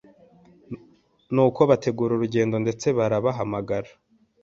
nuko 1.33 1.59
bategura 1.69 2.11
urugendo 2.13 2.55
ndetse 2.63 2.87
barabahamagara 2.97 3.89